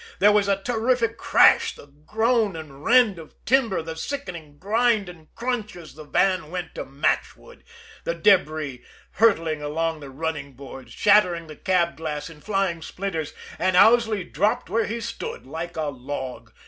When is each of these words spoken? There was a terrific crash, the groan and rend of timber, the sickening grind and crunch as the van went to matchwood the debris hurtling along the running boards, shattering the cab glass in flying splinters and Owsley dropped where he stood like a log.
There 0.17 0.31
was 0.31 0.47
a 0.47 0.55
terrific 0.59 1.15
crash, 1.19 1.75
the 1.75 1.85
groan 1.85 2.55
and 2.55 2.83
rend 2.83 3.19
of 3.19 3.35
timber, 3.45 3.83
the 3.83 3.95
sickening 3.95 4.57
grind 4.57 5.07
and 5.07 5.27
crunch 5.35 5.75
as 5.75 5.93
the 5.93 6.05
van 6.05 6.49
went 6.49 6.73
to 6.73 6.85
matchwood 6.85 7.63
the 8.03 8.15
debris 8.15 8.83
hurtling 9.11 9.61
along 9.61 9.99
the 9.99 10.09
running 10.09 10.53
boards, 10.53 10.91
shattering 10.91 11.45
the 11.45 11.55
cab 11.55 11.97
glass 11.97 12.31
in 12.31 12.41
flying 12.41 12.81
splinters 12.81 13.35
and 13.59 13.77
Owsley 13.77 14.23
dropped 14.23 14.71
where 14.71 14.87
he 14.87 15.01
stood 15.01 15.45
like 15.45 15.77
a 15.77 15.83
log. 15.83 16.51